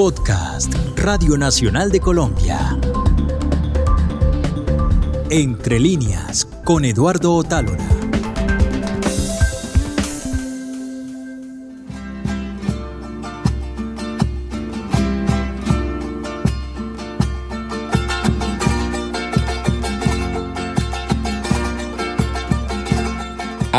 [0.00, 2.78] Podcast Radio Nacional de Colombia.
[5.28, 7.99] Entre líneas con Eduardo Otálora.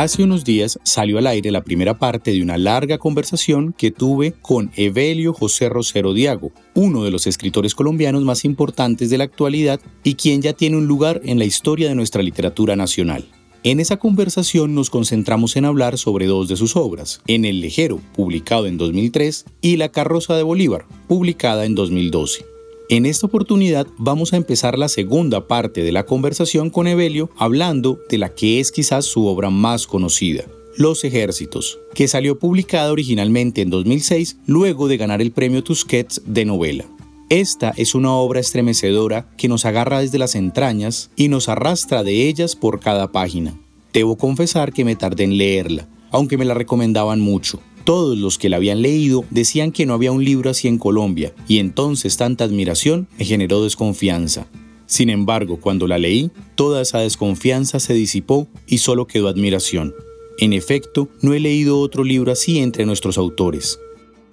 [0.02, 4.34] Hace unos días salió al aire la primera parte de una larga conversación que tuve
[4.42, 9.80] con Evelio José Rosero Diago, uno de los escritores colombianos más importantes de la actualidad
[10.04, 13.28] y quien ya tiene un lugar en la historia de nuestra literatura nacional.
[13.62, 18.02] En esa conversación nos concentramos en hablar sobre dos de sus obras, En el Lejero,
[18.16, 22.51] publicado en 2003, y La Carroza de Bolívar, publicada en 2012.
[22.92, 28.02] En esta oportunidad vamos a empezar la segunda parte de la conversación con Evelio hablando
[28.10, 30.44] de la que es quizás su obra más conocida,
[30.76, 36.44] Los Ejércitos, que salió publicada originalmente en 2006 luego de ganar el premio Tusquets de
[36.44, 36.84] novela.
[37.30, 42.28] Esta es una obra estremecedora que nos agarra desde las entrañas y nos arrastra de
[42.28, 43.58] ellas por cada página.
[43.94, 47.62] Debo confesar que me tardé en leerla, aunque me la recomendaban mucho.
[47.84, 51.34] Todos los que la habían leído decían que no había un libro así en Colombia,
[51.48, 54.48] y entonces tanta admiración me generó desconfianza.
[54.86, 59.96] Sin embargo, cuando la leí, toda esa desconfianza se disipó y solo quedó admiración.
[60.38, 63.80] En efecto, no he leído otro libro así entre nuestros autores.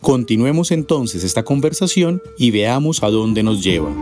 [0.01, 3.95] Continuemos entonces esta conversación y veamos a dónde nos lleva.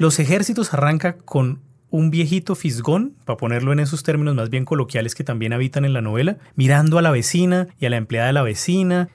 [0.00, 5.14] Los ejércitos arranca con un viejito fisgón, para ponerlo en esos términos más bien coloquiales
[5.14, 8.32] que también habitan en la novela, mirando a la vecina y a la empleada de
[8.32, 9.10] la vecina.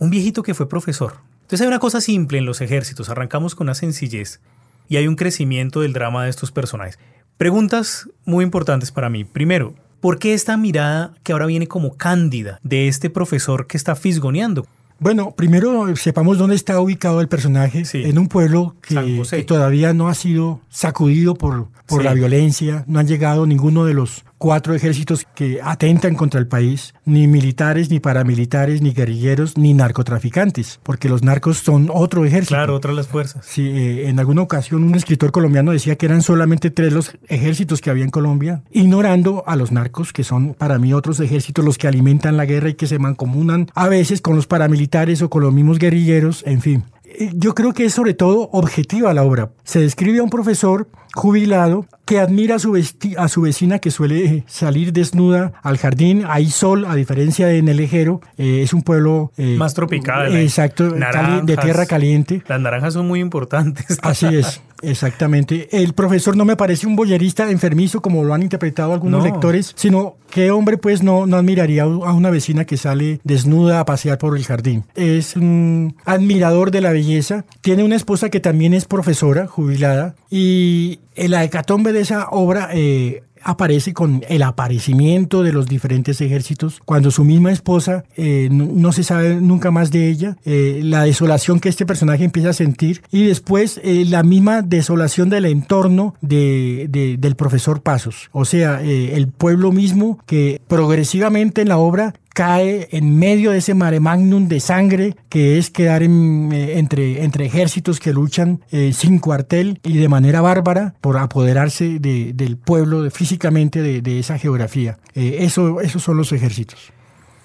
[0.00, 1.18] Un viejito que fue profesor.
[1.42, 4.40] Entonces hay una cosa simple en los ejércitos, arrancamos con una sencillez
[4.88, 6.98] y hay un crecimiento del drama de estos personajes.
[7.36, 9.24] Preguntas muy importantes para mí.
[9.24, 13.94] Primero, ¿por qué esta mirada que ahora viene como cándida de este profesor que está
[13.94, 14.66] fisgoneando?
[15.04, 20.14] Bueno, primero sepamos dónde está ubicado el personaje, en un pueblo que, todavía no ha
[20.14, 25.60] sido sacudido por, por la violencia, no han llegado ninguno de los cuatro ejércitos que
[25.62, 31.56] atentan contra el país, ni militares, ni paramilitares, ni guerrilleros, ni narcotraficantes, porque los narcos
[31.56, 32.56] son otro ejército.
[32.56, 33.42] Claro, otras las fuerzas.
[33.46, 37.80] Sí, eh, en alguna ocasión un escritor colombiano decía que eran solamente tres los ejércitos
[37.80, 41.78] que había en Colombia, ignorando a los narcos, que son para mí otros ejércitos los
[41.78, 45.42] que alimentan la guerra y que se mancomunan a veces con los paramilitares o con
[45.42, 46.84] los mismos guerrilleros, en fin.
[47.18, 49.50] Eh, yo creo que es sobre todo objetiva la obra.
[49.64, 52.76] Se describe a un profesor jubilado que admira a su,
[53.16, 56.24] a su vecina que suele salir desnuda al jardín.
[56.28, 58.20] Hay sol, a diferencia de Nelejero.
[58.36, 59.32] Eh, es un pueblo...
[59.36, 60.34] Eh, Más tropical.
[60.36, 62.42] exacto, de tierra caliente.
[62.48, 63.98] Las naranjas son muy importantes.
[64.02, 64.60] Así es.
[64.82, 65.68] Exactamente.
[65.72, 70.16] El profesor no me parece un boyerista enfermizo como lo han interpretado algunos lectores, sino
[70.30, 74.36] que hombre pues no, no admiraría a una vecina que sale desnuda a pasear por
[74.36, 74.84] el jardín.
[74.94, 77.44] Es un admirador de la belleza.
[77.60, 83.22] Tiene una esposa que también es profesora, jubilada, y la hecatombe de esa obra eh,
[83.44, 89.04] aparece con el aparecimiento de los diferentes ejércitos, cuando su misma esposa eh, no, se
[89.04, 93.26] sabe nunca más de ella, eh, la desolación que este personaje empieza a sentir y
[93.26, 96.88] después la misma desolación del entorno de,
[97.18, 103.16] del profesor Pasos, o sea, el pueblo mismo que progresivamente en la obra cae en
[103.16, 108.12] medio de ese mare magnum de sangre que es quedar eh, entre, entre ejércitos que
[108.12, 114.38] luchan eh, sin cuartel y de manera bárbara por apoderarse del pueblo físicamente de, esa
[114.38, 114.98] geografía.
[115.14, 116.92] Eh, eso, esos son los ejércitos.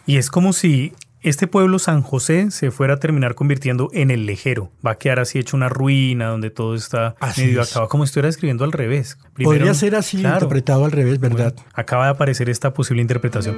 [0.05, 4.25] Y es como si este pueblo San José se fuera a terminar convirtiendo en el
[4.25, 4.71] lejero.
[4.85, 8.29] Va a quedar así hecho una ruina donde todo está medio acabado, como si estuviera
[8.29, 9.17] escribiendo al revés.
[9.43, 11.53] Podría ser así interpretado al revés, ¿verdad?
[11.73, 13.57] acaba de aparecer esta posible interpretación.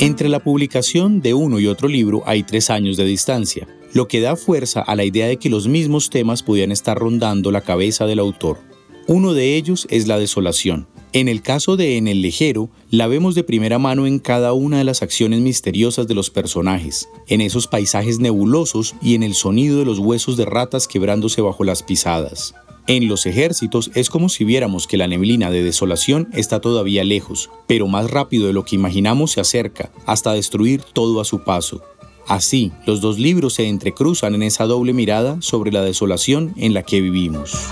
[0.00, 4.22] Entre la publicación de uno y otro libro hay tres años de distancia, lo que
[4.22, 8.06] da fuerza a la idea de que los mismos temas podían estar rondando la cabeza
[8.06, 8.60] del autor.
[9.08, 10.88] Uno de ellos es la desolación.
[11.12, 14.78] En el caso de En el Lejero, la vemos de primera mano en cada una
[14.78, 19.80] de las acciones misteriosas de los personajes, en esos paisajes nebulosos y en el sonido
[19.80, 22.54] de los huesos de ratas quebrándose bajo las pisadas.
[22.90, 27.48] En los ejércitos es como si viéramos que la neblina de desolación está todavía lejos,
[27.68, 31.84] pero más rápido de lo que imaginamos se acerca, hasta destruir todo a su paso.
[32.26, 36.82] Así, los dos libros se entrecruzan en esa doble mirada sobre la desolación en la
[36.82, 37.68] que vivimos.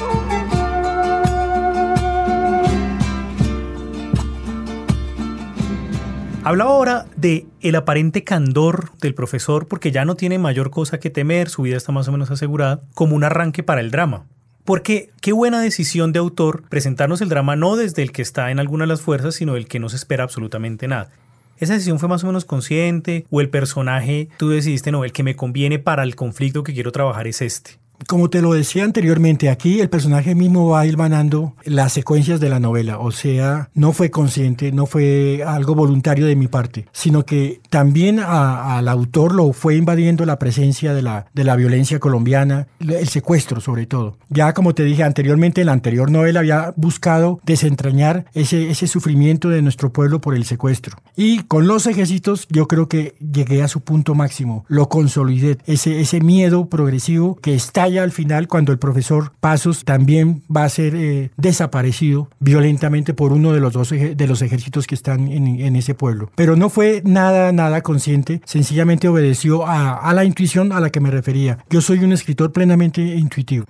[6.45, 11.11] Hablaba ahora de el aparente candor del profesor porque ya no tiene mayor cosa que
[11.11, 14.29] temer, su vida está más o menos asegurada, como un arranque para el drama.
[14.69, 18.59] Porque qué buena decisión de autor presentarnos el drama no desde el que está en
[18.59, 21.09] alguna de las fuerzas, sino del que no se espera absolutamente nada.
[21.57, 23.25] ¿Esa decisión fue más o menos consciente?
[23.31, 26.93] ¿O el personaje tú decidiste, no, el que me conviene para el conflicto que quiero
[26.93, 27.79] trabajar es este?
[28.07, 32.61] Como te lo decía anteriormente, aquí el personaje mismo va hilvanando las secuencias de la
[32.61, 37.61] novela, o sea, no fue consciente, no fue algo voluntario de mi parte, sino que
[37.71, 43.09] también al autor lo fue invadiendo la presencia de la, de la violencia colombiana, el
[43.09, 44.17] secuestro sobre todo.
[44.29, 49.49] Ya como te dije anteriormente, en la anterior novela había buscado desentrañar ese, ese sufrimiento
[49.49, 50.99] de nuestro pueblo por el secuestro.
[51.17, 56.01] Y con los ejércitos yo creo que llegué a su punto máximo, lo consolidé, ese,
[56.01, 60.95] ese miedo progresivo que está al final cuando el profesor Pasos también va a ser
[60.95, 65.95] eh, desaparecido violentamente por uno de los dos de los ejércitos que están en, ese
[65.95, 66.31] pueblo.
[66.35, 71.01] Pero no fue nada, nada consciente, sencillamente obedeció a, a la intuición a la que
[71.01, 71.59] me refería.
[71.71, 73.65] Yo soy un escritor plenamente intuitivo.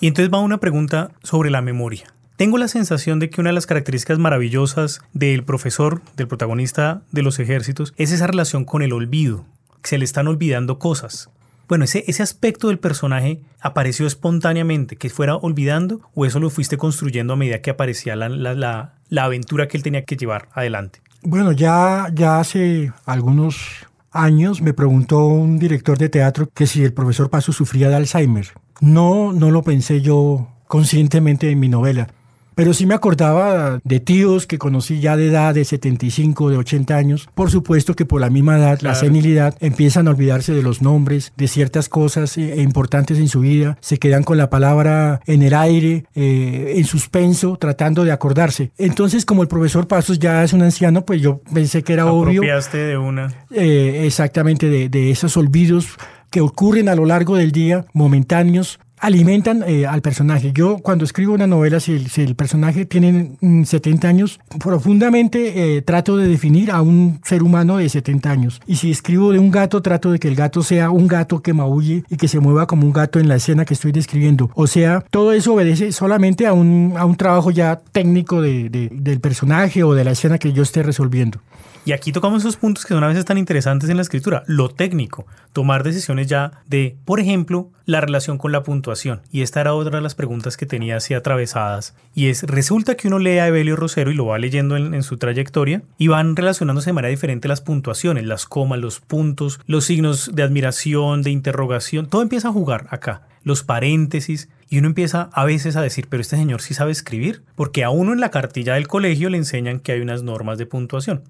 [0.00, 2.14] Y entonces va una pregunta sobre la memoria.
[2.38, 7.22] Tengo la sensación de que una de las características maravillosas del profesor, del protagonista de
[7.22, 9.44] los ejércitos, es esa relación con el olvido.
[9.82, 11.30] Se le están olvidando cosas.
[11.68, 16.78] Bueno, ese, ese aspecto del personaje apareció espontáneamente, que fuera olvidando, o eso lo fuiste
[16.78, 21.00] construyendo a medida que aparecía la, la, la, aventura que él tenía que llevar adelante.
[21.22, 26.94] Bueno, ya, ya hace algunos años me preguntó un director de teatro que si el
[26.94, 28.46] profesor Paso sufría de Alzheimer.
[28.80, 32.08] No, no lo pensé yo conscientemente en mi novela.
[32.58, 36.96] Pero sí me acordaba de tíos que conocí ya de edad de 75, de 80
[36.96, 37.28] años.
[37.32, 41.32] Por supuesto que por la misma edad, la senilidad, empiezan a olvidarse de los nombres,
[41.36, 43.78] de ciertas cosas eh, importantes en su vida.
[43.80, 48.72] Se quedan con la palabra en el aire, eh, en suspenso, tratando de acordarse.
[48.76, 52.42] Entonces, como el profesor Pasos ya es un anciano, pues yo pensé que era obvio.
[52.42, 53.32] de una.
[53.52, 55.96] Eh, exactamente, de, de esos olvidos
[56.32, 60.52] que ocurren a lo largo del día, momentáneos, alimentan eh, al personaje.
[60.52, 63.32] Yo cuando escribo una novela, si el, personaje tiene
[63.64, 68.60] 70 mm, años, profundamente eh, trato de definir a un ser humano de 70 años.
[68.66, 71.52] Y si escribo de un gato, trato de que el gato sea un gato que
[71.52, 74.50] maulle y que se mueva como un gato en la escena que estoy describiendo.
[74.54, 79.20] O sea, todo eso obedece solamente a un, a un trabajo ya técnico de, del
[79.20, 81.40] personaje o de la escena que yo esté resolviendo.
[81.88, 84.68] Y aquí tocamos esos puntos que son a veces tan interesantes en la escritura, lo
[84.68, 89.22] técnico, tomar decisiones ya de, por ejemplo, la relación con la puntuación.
[89.32, 91.94] Y esta era otra de las preguntas que tenía así atravesadas.
[92.14, 95.16] Y es, resulta que uno lee a Evelio Rosero y lo va leyendo en, su
[95.16, 100.32] trayectoria y van relacionándose de manera diferente las puntuaciones, las comas, los puntos, los signos
[100.34, 103.22] de admiración, de interrogación, todo empieza a jugar acá.
[103.44, 107.44] Los paréntesis, y uno empieza a veces a decir, pero este señor sí sabe escribir,
[107.54, 110.66] porque a uno en la cartilla del colegio le enseñan que hay unas normas de
[110.66, 111.22] puntuación.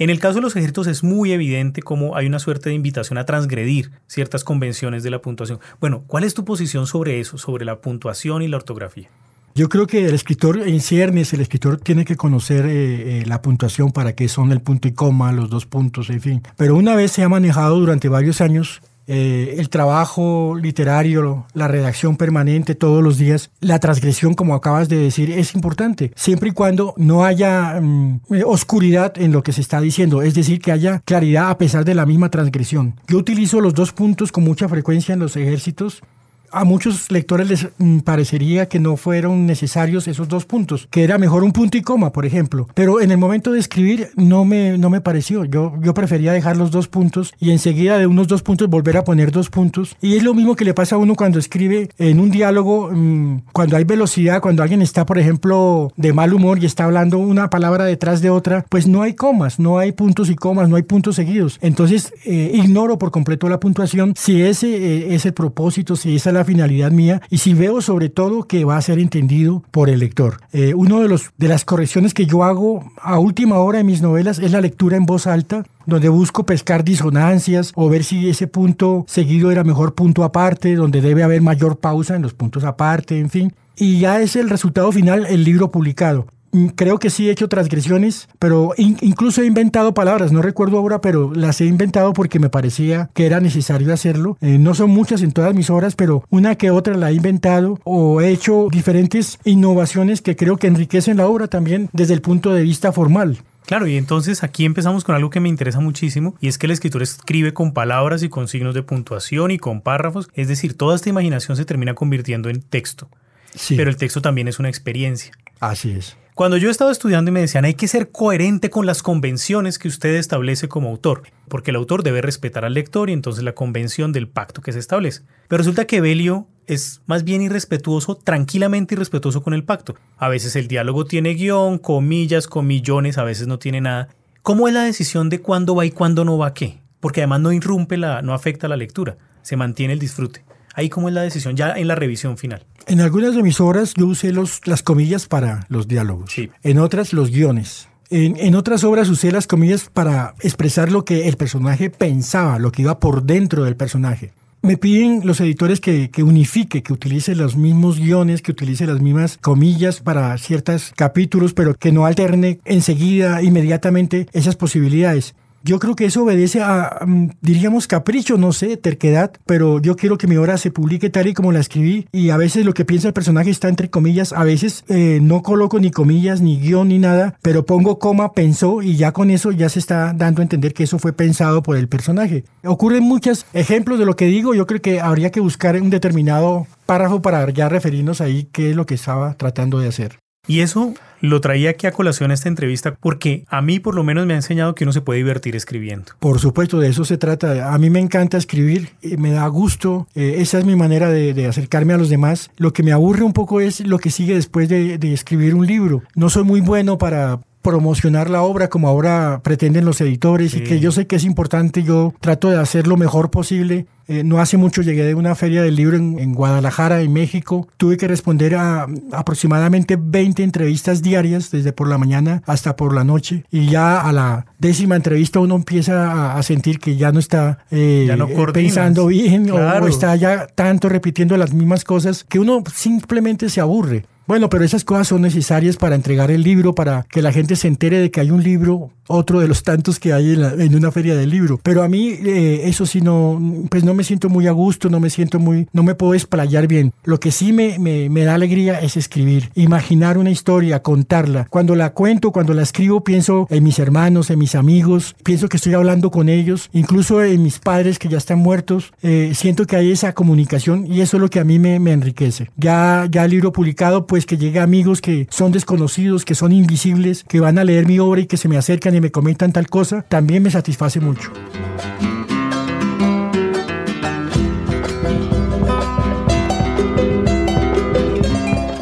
[0.00, 3.18] En el caso de los ejércitos es muy evidente cómo hay una suerte de invitación
[3.18, 5.60] a transgredir ciertas convenciones de la puntuación.
[5.78, 9.10] Bueno, ¿cuál es tu posición sobre eso, sobre la puntuación y la ortografía?
[9.54, 13.42] Yo creo que el escritor en ciernes, el escritor tiene que conocer eh, eh, la
[13.42, 16.42] puntuación para qué son el punto y coma, los dos puntos, en fin.
[16.56, 18.80] Pero una vez se ha manejado durante varios años
[19.12, 24.98] eh, el trabajo literario, la redacción permanente todos los días, la transgresión, como acabas de
[24.98, 29.62] decir, es importante, siempre y cuando no haya mm, eh, oscuridad en lo que se
[29.62, 33.00] está diciendo, es decir, que haya claridad a pesar de la misma transgresión.
[33.08, 36.02] Yo utilizo los dos puntos con mucha frecuencia en los ejércitos
[36.52, 41.18] a muchos lectores les mm, parecería que no fueron necesarios esos dos puntos, que era
[41.18, 42.68] mejor un punto y coma, por ejemplo.
[42.74, 45.44] Pero en el momento de escribir no me, no me pareció.
[45.44, 49.04] Yo, yo prefería dejar los dos puntos y enseguida de unos dos puntos volver a
[49.04, 49.96] poner dos puntos.
[50.00, 53.42] Y es lo mismo que le pasa a uno cuando escribe en un diálogo, mm,
[53.52, 57.50] cuando hay velocidad, cuando alguien está, por ejemplo, de mal humor y está hablando una
[57.50, 60.82] palabra detrás de otra, pues no hay comas, no hay puntos y comas, no hay
[60.82, 61.58] puntos seguidos.
[61.60, 66.30] Entonces, eh, ignoro por completo la puntuación si ese eh, es el propósito, si esa
[66.30, 69.88] es la finalidad mía y si veo sobre todo que va a ser entendido por
[69.88, 70.40] el lector.
[70.52, 74.02] Eh, uno de, los, de las correcciones que yo hago a última hora en mis
[74.02, 78.46] novelas es la lectura en voz alta donde busco pescar disonancias o ver si ese
[78.46, 83.18] punto seguido era mejor punto aparte, donde debe haber mayor pausa en los puntos aparte,
[83.18, 83.52] en fin.
[83.76, 86.26] Y ya es el resultado final el libro publicado.
[86.52, 91.00] Mm, creo que sí he hecho transgresiones, pero incluso he inventado palabras, no recuerdo ahora,
[91.00, 94.36] pero las he inventado porque me parecía que era necesario hacerlo.
[94.40, 97.78] Eh, no son muchas en todas mis obras, pero una que otra la he inventado
[97.84, 102.52] o he hecho diferentes innovaciones que creo que enriquecen la obra también desde el punto
[102.52, 103.38] de vista formal.
[103.66, 106.72] Claro, y entonces aquí empezamos con algo que me interesa muchísimo y es que el
[106.72, 110.96] escritor escribe con palabras y con signos de puntuación y con párrafos, es decir, toda
[110.96, 113.08] esta imaginación se termina convirtiendo en texto.
[113.54, 113.76] Sí.
[113.76, 115.32] Pero el texto también es una experiencia.
[115.60, 116.16] Así es.
[116.40, 119.88] Cuando yo estaba estudiando y me decían hay que ser coherente con las convenciones que
[119.88, 124.10] usted establece como autor, porque el autor debe respetar al lector y entonces la convención
[124.10, 125.20] del pacto que se establece.
[125.48, 129.96] Pero resulta que Belio es más bien irrespetuoso, tranquilamente irrespetuoso con el pacto.
[130.16, 134.08] A veces el diálogo tiene guion, comillas, comillones, a veces no tiene nada.
[134.40, 136.80] ¿Cómo es la decisión de cuándo va y cuándo no va qué?
[137.00, 140.42] Porque además no irrumpe la, no afecta la lectura, se mantiene el disfrute.
[140.74, 142.64] Ahí cómo es la decisión ya en la revisión final.
[142.86, 147.12] En algunas de mis obras yo usé los, las comillas para los diálogos, en otras
[147.12, 147.88] los guiones.
[148.10, 152.72] En, en, otras obras usé las comillas para expresar lo que el personaje pensaba, lo
[152.72, 154.32] que iba por dentro del personaje.
[154.62, 159.00] Me piden los editores que, que, unifique, que utilice los mismos guiones, que utilice las
[159.00, 165.34] mismas comillas para ciertos capítulos, pero que no alterne enseguida, inmediatamente esas posibilidades.
[165.62, 170.16] Yo creo que eso obedece a, mm, diríamos, capricho, no sé, terquedad, pero yo quiero
[170.16, 172.86] que mi obra se publique tal y como la escribí y a veces lo que
[172.86, 176.88] piensa el personaje está entre comillas, a veces eh, no coloco ni comillas, ni guion,
[176.88, 180.44] ni nada, pero pongo coma, pensó y ya con eso ya se está dando a
[180.44, 182.44] entender que eso fue pensado por el personaje.
[182.64, 186.66] Ocurren muchos ejemplos de lo que digo, yo creo que habría que buscar un determinado
[186.86, 190.18] párrafo para ya referirnos ahí qué es lo que estaba tratando de hacer.
[190.46, 194.26] Y eso lo traía aquí a colación esta entrevista porque a mí por lo menos
[194.26, 196.12] me ha enseñado que uno se puede divertir escribiendo.
[196.18, 197.72] Por supuesto, de eso se trata.
[197.72, 201.94] A mí me encanta escribir, me da gusto, eh, esa es mi manera de, acercarme
[201.94, 202.50] a los demás.
[202.56, 205.66] Lo que me aburre un poco es lo que sigue después de, de escribir un
[205.66, 206.02] libro.
[206.14, 210.80] No soy muy bueno para promocionar la obra como ahora pretenden los editores y que
[210.80, 213.86] yo sé que es importante, yo trato de hacer lo mejor posible.
[214.10, 217.68] Eh, no hace mucho llegué de una feria del libro en, Guadalajara, en México.
[217.76, 223.04] Tuve que responder a aproximadamente 20 entrevistas diarias, desde por la mañana hasta por la
[223.04, 223.44] noche.
[223.52, 228.10] Y ya a la décima entrevista uno empieza a, sentir que ya no está eh,
[228.52, 234.06] pensando bien o está ya tanto repitiendo las mismas cosas que uno simplemente se aburre.
[234.30, 237.66] Bueno, pero esas cosas son necesarias para entregar el libro, para que la gente se
[237.66, 241.16] entere de que hay un libro, otro de los tantos que hay en, una feria
[241.16, 241.58] del libro.
[241.64, 244.98] Pero a mí eh, eso sí no, pues no me siento muy a gusto, no
[244.98, 246.94] me siento muy, no me puedo explayar bien.
[247.04, 251.46] Lo que sí me, me, da alegría es escribir, imaginar una historia, contarla.
[251.50, 255.58] Cuando la cuento, cuando la escribo, pienso en mis hermanos, en mis amigos, pienso que
[255.58, 258.94] estoy hablando con ellos, incluso en mis padres que ya están muertos.
[259.02, 261.92] Eh, siento que hay esa comunicación y eso es lo que a mí me, me
[261.92, 262.50] enriquece.
[262.56, 267.22] Ya, ya el libro publicado, pues que llegue amigos que son desconocidos, que son invisibles,
[267.28, 269.68] que van a leer mi obra y que se me acercan y me comentan tal
[269.68, 271.30] cosa, también me satisface mucho.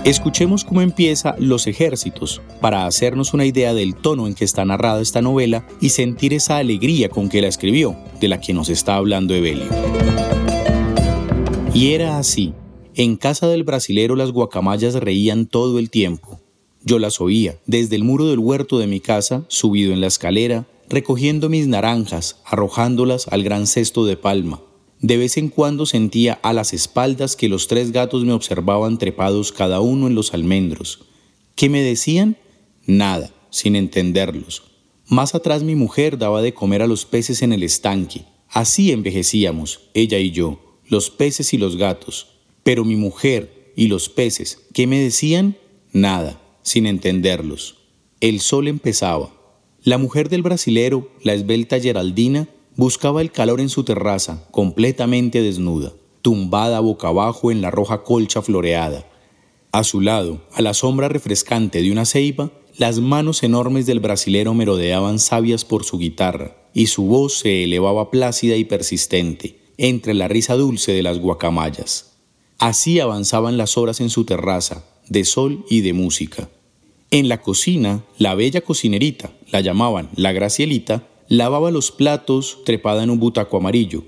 [0.09, 5.03] Escuchemos cómo empieza Los Ejércitos, para hacernos una idea del tono en que está narrada
[5.03, 8.95] esta novela y sentir esa alegría con que la escribió, de la que nos está
[8.95, 9.69] hablando Evelio.
[11.75, 12.55] Y era así,
[12.95, 16.41] en casa del brasilero las guacamayas reían todo el tiempo.
[16.83, 20.67] Yo las oía desde el muro del huerto de mi casa, subido en la escalera,
[20.88, 24.59] recogiendo mis naranjas, arrojándolas al gran cesto de palma.
[25.00, 29.52] De vez en cuando sentía a las espaldas que los tres gatos me observaban trepados
[29.52, 31.05] cada uno en los almendros.
[31.55, 32.37] ¿Qué me decían?
[32.85, 34.62] Nada, sin entenderlos.
[35.07, 38.25] Más atrás mi mujer daba de comer a los peces en el estanque.
[38.49, 42.28] Así envejecíamos, ella y yo, los peces y los gatos.
[42.62, 45.57] Pero mi mujer y los peces, ¿qué me decían?
[45.93, 47.76] Nada, sin entenderlos.
[48.21, 49.33] El sol empezaba.
[49.83, 55.92] La mujer del brasilero, la esbelta Geraldina, buscaba el calor en su terraza, completamente desnuda,
[56.23, 59.04] tumbada boca abajo en la roja colcha floreada.
[59.73, 64.54] A su lado, a la sombra refrescante de una ceiba, las manos enormes del brasilero
[64.54, 70.28] merodeaban sabias por su guitarra, y su voz se elevaba plácida y persistente, entre la
[70.28, 72.12] risa dulce de las guacamayas.
[72.58, 76.49] Así avanzaban las horas en su terraza, de sol y de música.
[77.11, 83.11] En la cocina, la bella cocinerita, la llamaban la Gracielita, lavaba los platos trepada en
[83.11, 84.04] un butaco amarillo.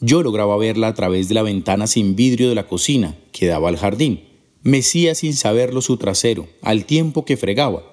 [0.00, 3.68] Yo lograba verla a través de la ventana sin vidrio de la cocina, que daba
[3.68, 4.24] al jardín.
[4.62, 7.84] Mecía sin saberlo su trasero, al tiempo que fregaba.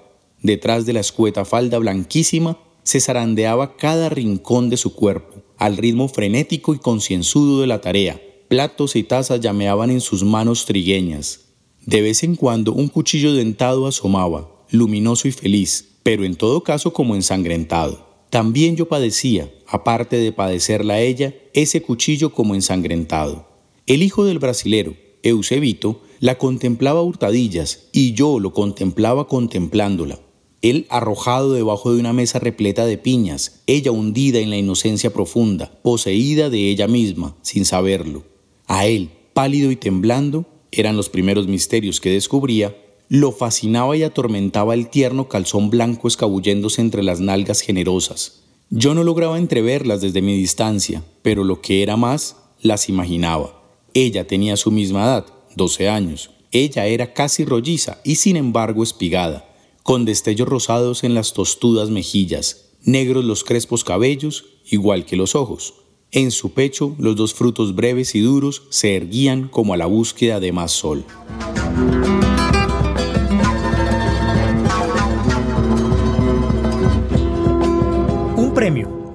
[0.42, 6.08] Detrás de la escueta falda blanquísima se zarandeaba cada rincón de su cuerpo, al ritmo
[6.08, 11.42] frenético y concienzudo de la tarea, platos y tazas llameaban en sus manos trigueñas.
[11.86, 16.94] De vez en cuando un cuchillo dentado asomaba, luminoso y feliz, pero en todo caso
[16.94, 18.05] como ensangrentado.
[18.36, 23.48] También yo padecía, aparte de padecerla ella, ese cuchillo como ensangrentado.
[23.86, 30.20] El hijo del brasilero, Eusebito, la contemplaba hurtadillas y yo lo contemplaba contemplándola.
[30.62, 35.72] Él arrojado debajo de una mesa repleta de piñas, ella hundida en la inocencia profunda,
[35.82, 38.26] poseída de ella misma, sin saberlo.
[38.68, 42.76] A él, pálido y temblando, eran los primeros misterios que descubría,
[43.08, 48.42] Lo fascinaba y atormentaba el tierno calzón blanco escabulléndose entre las nalgas generosas.
[48.72, 53.62] Yo no lograba entreverlas desde mi distancia, pero lo que era más, las imaginaba.
[53.94, 56.32] Ella tenía su misma edad, 12 años.
[56.52, 59.48] Ella era casi rolliza y sin embargo espigada,
[59.84, 65.76] con destellos rosados en las tostudas mejillas, negros los crespos cabellos, igual que los ojos.
[66.12, 70.40] En su pecho los dos frutos breves y duros se erguían como a la búsqueda
[70.40, 71.06] de más sol.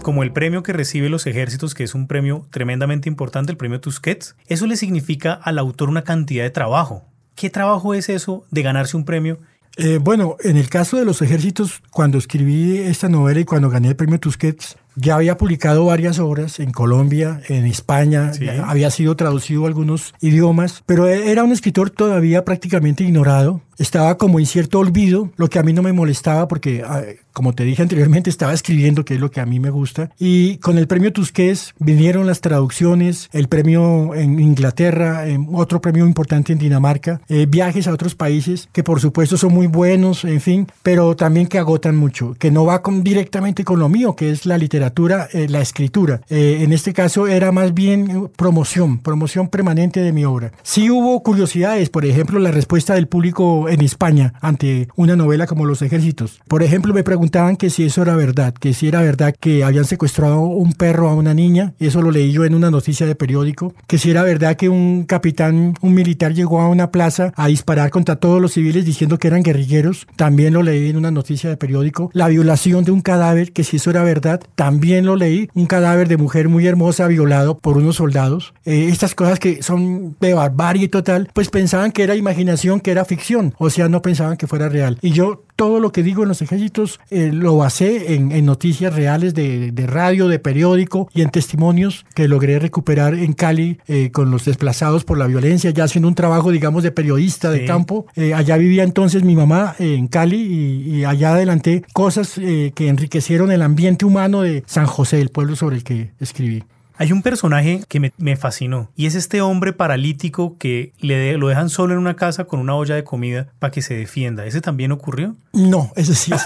[0.02, 3.80] Como el premio que recibe los ejércitos, que es un premio tremendamente importante, el premio
[3.80, 7.02] Tusquets, eso le significa al autor una cantidad de trabajo.
[7.34, 9.40] ¿Qué trabajo es eso de ganarse un premio
[9.76, 13.88] eh, bueno, en el caso de los ejércitos, cuando escribí esta novela y cuando gané
[13.88, 18.32] el premio Tusquets, ya había publicado varias obras en Colombia, en España,
[18.64, 24.18] había sido traducido a algunos idiomas, pero e-, era un escritor todavía prácticamente ignorado, estaba
[24.18, 26.84] como en cierto olvido, lo que a mí no me molestaba porque,
[27.32, 30.58] como te dije anteriormente, estaba escribiendo, que es lo que a mí me gusta, y
[30.58, 36.58] con el premio Tusquets vinieron las traducciones, el premio en Inglaterra, otro premio importante en
[36.58, 41.16] Dinamarca, eh, viajes a otros países, que por supuesto son muy buenos, en fin, pero
[41.16, 44.58] también que agotan mucho, que no va con, directamente con lo mío, que es la
[44.58, 46.20] literatura eh, la escritura.
[46.28, 50.52] Eh, en este caso era más bien promoción, promoción permanente de mi obra.
[50.62, 55.66] Sí hubo curiosidades, por ejemplo, la respuesta del público en España ante una novela como
[55.66, 56.40] Los Ejércitos.
[56.48, 59.84] Por ejemplo, me preguntaban que si eso era verdad, que si era verdad que habían
[59.84, 63.74] secuestrado un perro a una niña, eso lo leí yo en una noticia de periódico,
[63.86, 67.90] que si era verdad que un capitán, un militar llegó a una plaza a disparar
[67.90, 71.56] contra todos los civiles diciendo que eran guerrilleros, también lo leí en una noticia de
[71.56, 75.50] periódico, la violación de un cadáver, que si eso era verdad, también también lo leí,
[75.54, 78.54] un cadáver de mujer muy hermosa violado por unos soldados.
[78.64, 83.04] Eh, estas cosas que son de barbarie total, pues pensaban que era imaginación, que era
[83.04, 84.96] ficción, o sea, no pensaban que fuera real.
[85.02, 89.34] Y yo todo lo que digo en los ejércitos eh, lo basé en, noticias reales
[89.34, 94.46] de, radio, de periódico y en testimonios que logré recuperar en Cali eh, con los
[94.46, 98.06] desplazados por la violencia, ya haciendo un trabajo, digamos, de periodista de campo.
[98.34, 103.60] allá vivía entonces mi mamá en Cali y, y allá adelanté cosas que enriquecieron el
[103.60, 106.64] ambiente humano de San José, el pueblo sobre el que escribí.
[107.00, 111.70] Hay un personaje que me, fascinó y es este hombre paralítico que le lo dejan
[111.70, 114.44] solo en una casa con una olla de comida para que se defienda.
[114.44, 115.34] ¿Ese también ocurrió?
[115.54, 116.42] No, ese sí es,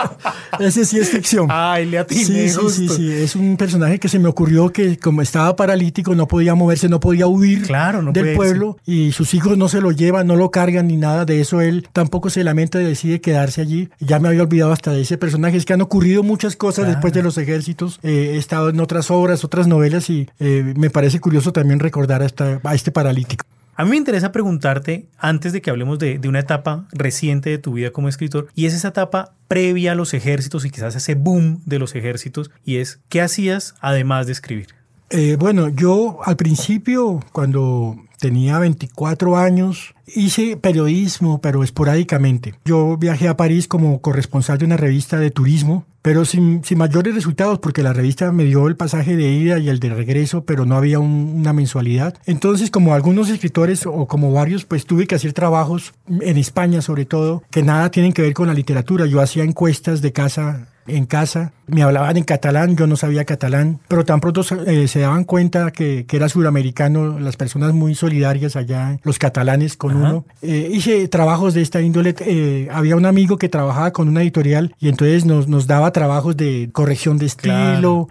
[0.60, 1.48] ese sí es ficción.
[1.50, 4.96] Ay, le atiné, sí, sí, sí, sí, es un personaje que se me ocurrió que
[4.96, 9.58] como estaba paralítico no podía moverse, no podía huir claro, del pueblo y sus hijos
[9.58, 11.60] no se lo llevan, no lo cargan ni nada de eso.
[11.60, 13.88] Él tampoco se lamenta y decide quedarse allí.
[13.98, 15.56] Ya me había olvidado hasta de ese personaje.
[15.56, 17.98] Es que han ocurrido muchas cosas después de los ejércitos.
[18.04, 22.22] Eh, he estado en otras obras, otras novelas y eh, me parece curioso también recordar
[22.22, 23.44] a, a este paralítico.
[23.78, 27.74] A mí me interesa preguntarte, antes de que hablemos de, una etapa reciente de tu
[27.74, 31.60] vida como escritor, y es esa etapa previa a los ejércitos y quizás ese boom
[31.66, 34.68] de los ejércitos, y es, ¿qué hacías además de escribir?
[35.10, 42.54] Eh, bueno, yo al principio, cuando tenía 24 años, hice periodismo, pero esporádicamente.
[42.64, 47.58] Yo viajé a París como corresponsal de una revista de turismo pero sin, mayores resultados
[47.58, 50.76] porque la revista me dio el pasaje de ida y el de regreso, pero no
[50.76, 52.14] había una mensualidad.
[52.26, 57.06] Entonces, como algunos escritores o como varios, pues tuve que hacer trabajos en España sobre
[57.06, 59.06] todo, que nada tienen que ver con la literatura.
[59.06, 61.52] Yo hacía encuestas de casa en casa.
[61.66, 65.70] Me hablaban en catalán, yo no sabía catalán, pero tan pronto eh, se daban cuenta
[65.70, 70.24] que, era suramericano, las personas muy solidarias allá, los catalanes con uno.
[70.40, 72.14] Eh, hice trabajos de esta índole.
[72.20, 76.36] Eh, había un amigo que trabajaba con una editorial y entonces nos, nos daba trabajos
[76.36, 78.08] de corrección de estilo.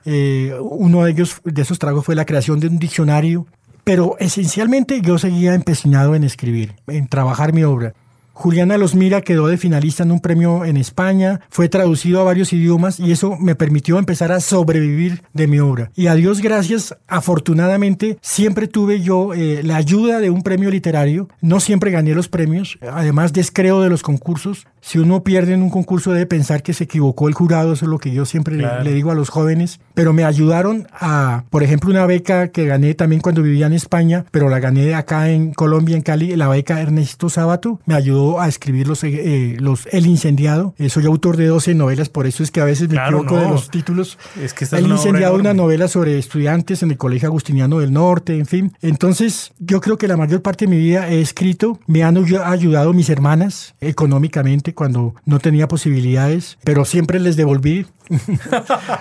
[0.61, 3.47] uno de ellos, de esos trabajos fue la creación de un diccionario.
[3.83, 7.93] Pero esencialmente yo seguía empecinado en escribir, en trabajar mi obra.
[8.35, 12.51] Juliana Los Mira quedó de finalista en un premio en España, fue traducido a varios
[12.51, 15.89] idiomas y eso me permitió empezar a sobrevivir de mi obra.
[15.95, 21.29] Y a Dios gracias, afortunadamente, siempre tuve yo eh, la ayuda de un premio literario.
[21.39, 24.67] No siempre gané los premios, además descreo de los concursos.
[24.81, 27.89] Si uno pierde en un concurso debe pensar que se equivocó el jurado, eso es
[27.89, 29.79] lo que yo siempre le, digo a los jóvenes.
[29.93, 34.25] Pero me ayudaron a, por ejemplo, una beca que gané también cuando vivía en España,
[34.31, 38.47] pero la gané acá en Colombia, en Cali, la beca Ernesto Sábato, me ayudó a
[38.47, 40.73] escribir los, eh, los El Incendiado.
[40.77, 43.49] Eh, soy autor de 12 novelas, por eso es que a veces me equivoco de
[43.49, 44.17] los títulos.
[44.41, 48.45] Es que El Incendiado, una novela sobre estudiantes en el Colegio Agustiniano del Norte, en
[48.45, 48.73] fin.
[48.81, 52.93] Entonces, yo creo que la mayor parte de mi vida he escrito, me han ayudado
[52.93, 57.85] mis hermanas económicamente, cuando no tenía posibilidades, pero siempre les devolví.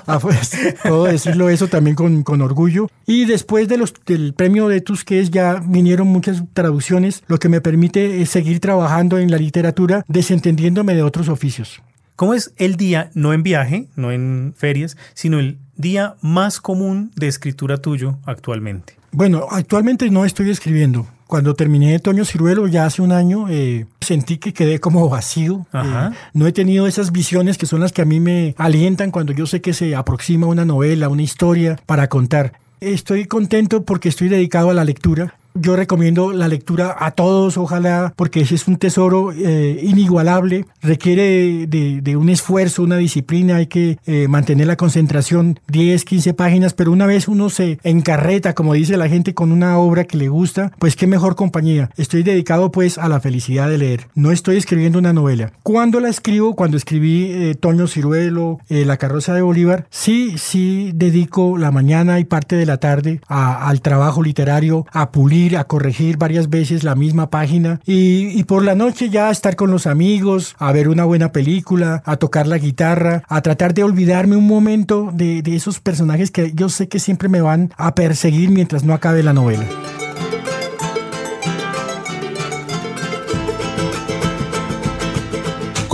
[0.07, 2.89] Ah, pues, puedo decirlo eso también con, con orgullo.
[3.07, 7.61] Y después de los, del premio de Tusquets ya vinieron muchas traducciones, lo que me
[7.61, 11.83] permite es seguir trabajando en la literatura, desentendiéndome de otros oficios.
[12.17, 17.11] ¿Cómo es el día, no en viaje, no en ferias, sino el día más común
[17.17, 18.95] de escritura tuyo actualmente?
[19.15, 21.07] Bueno, actualmente no estoy escribiendo.
[21.29, 25.67] Cuando terminé Toño Ciruelo ya hace un año, eh, sentí que quedé como vacío.
[25.73, 29.33] Eh, no he tenido esas visiones que son las que a mí me alientan cuando
[29.33, 32.55] yo sé que se aproxima una novela, una historia para contar.
[32.81, 35.37] Estoy contento porque estoy dedicado a la lectura.
[35.57, 41.69] Yo recomiendo la lectura a todos, ojalá, porque ese es un tesoro eh, inigualable, requiere
[41.69, 46.91] de, un esfuerzo, una disciplina, hay que eh, mantener la concentración 10, 15 páginas, pero
[46.91, 50.73] una vez uno se encarreta, como dice la gente, con una obra que le gusta,
[50.81, 51.89] pues qué mejor compañía.
[51.97, 54.09] Estoy dedicado pues a la felicidad de leer.
[54.17, 55.53] No estoy escribiendo una novela.
[55.63, 61.59] Cuando la escribo, cuando escribí eh, Toño Ciruelo, La carroza de Bolívar, sí, sí dedico
[61.59, 66.49] la mañana y parte de la tarde al trabajo literario, a pulir a corregir varias
[66.49, 70.89] veces la misma página y, por la noche ya estar con los amigos, a ver
[70.89, 75.81] una buena película, a tocar la guitarra, a tratar de olvidarme un momento de esos
[75.81, 79.67] personajes que yo sé que siempre me van a perseguir mientras no acabe la novela.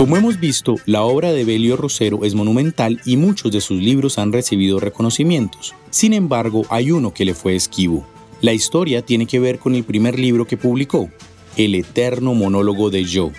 [0.01, 4.17] Como hemos visto, la obra de Belio Rosero es monumental y muchos de sus libros
[4.17, 5.75] han recibido reconocimientos.
[5.91, 8.03] Sin embargo, hay uno que le fue esquivo.
[8.41, 11.11] La historia tiene que ver con el primer libro que publicó,
[11.57, 13.29] El eterno monólogo de Yo.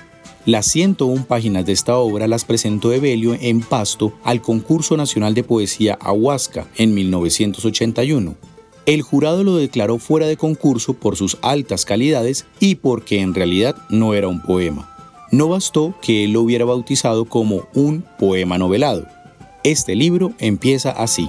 [0.47, 5.43] Las 101 páginas de esta obra las presentó Evelio en Pasto al Concurso Nacional de
[5.43, 8.37] Poesía Ahuasca en 1981.
[8.87, 13.77] El jurado lo declaró fuera de concurso por sus altas calidades y porque en realidad
[13.91, 14.89] no era un poema.
[15.33, 19.09] No bastó que él lo hubiera bautizado como un poema novelado.
[19.65, 21.29] Este libro empieza así.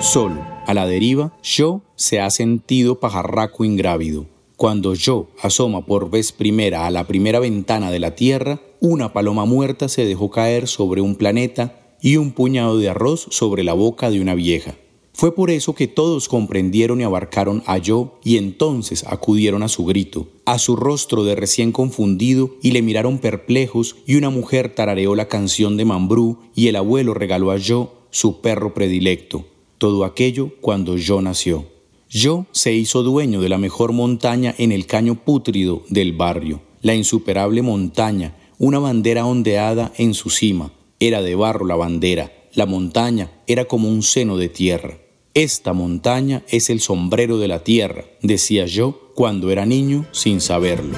[0.00, 4.26] Solo a la deriva, yo se ha sentido pajarraco ingrávido.
[4.56, 9.44] Cuando yo asoma por vez primera a la primera ventana de la Tierra, una paloma
[9.44, 14.10] muerta se dejó caer sobre un planeta y un puñado de arroz sobre la boca
[14.10, 14.74] de una vieja.
[15.16, 19.84] Fue por eso que todos comprendieron y abarcaron a yo y entonces acudieron a su
[19.84, 25.14] grito, a su rostro de recién confundido y le miraron perplejos y una mujer tarareó
[25.14, 29.44] la canción de Mambrú y el abuelo regaló a yo su perro predilecto,
[29.78, 31.66] todo aquello cuando yo nació.
[32.08, 36.94] Yo se hizo dueño de la mejor montaña en el caño pútrido del barrio, la
[36.94, 40.72] insuperable montaña, una bandera ondeada en su cima.
[41.00, 44.98] Era de barro la bandera, la montaña era como un seno de tierra.
[45.34, 50.96] Esta montaña es el sombrero de la tierra, decía yo cuando era niño sin saberlo.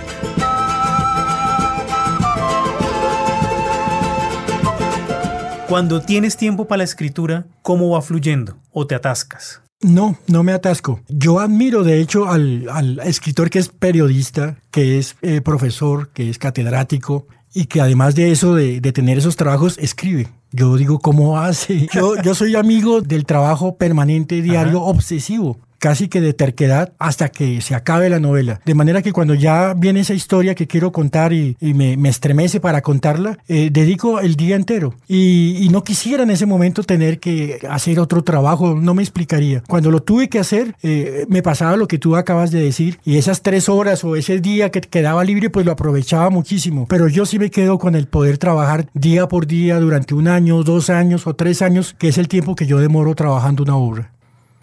[5.69, 8.57] Cuando tienes tiempo para la escritura, ¿cómo va fluyendo?
[8.71, 9.63] ¿O te atascas?
[9.81, 11.01] No, no me atasco.
[11.09, 16.39] Yo admiro, de hecho, al, escritor que es periodista, que es eh, profesor, que es
[16.39, 20.29] catedrático y que además de eso, de, tener esos trabajos, escribe.
[20.53, 21.89] Yo digo, ¿cómo hace?
[21.93, 27.61] Yo, yo soy amigo del trabajo permanente, diario, obsesivo casi que de terquedad hasta que
[27.61, 28.61] se acabe la novela.
[28.65, 32.83] De manera que cuando ya viene esa historia que quiero contar y, me, estremece para
[32.83, 34.95] contarla, eh, dedico el día entero.
[35.09, 39.63] Y, no quisiera en ese momento tener que hacer otro trabajo, no me explicaría.
[39.67, 43.19] Cuando lo tuve que hacer, eh, me pasaba lo que tú acabas de decir y
[43.19, 46.87] esas tres horas o ese día que quedaba libre, pues lo aprovechaba muchísimo.
[46.89, 50.63] Pero yo sí me quedo con el poder trabajar día por día durante un año,
[50.63, 54.16] dos años o tres años, que es el tiempo que yo demoro trabajando una obra.